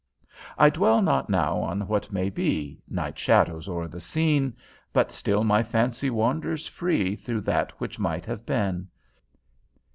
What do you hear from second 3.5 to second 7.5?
o'er the scene; But still my fancy wanders free Through